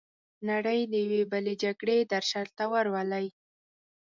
نړۍ 0.49 0.79
د 0.91 0.93
یوې 1.05 1.21
بلې 1.31 1.53
جګړې 1.63 1.97
درشل 2.13 2.45
ته 2.57 2.63
ورولي. 2.71 3.25